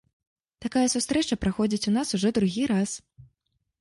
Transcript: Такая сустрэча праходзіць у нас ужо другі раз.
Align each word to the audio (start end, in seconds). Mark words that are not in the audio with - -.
Такая 0.65 0.85
сустрэча 0.93 1.37
праходзіць 1.45 1.87
у 1.91 1.93
нас 1.99 2.15
ужо 2.21 2.33
другі 2.39 2.63
раз. 2.73 2.99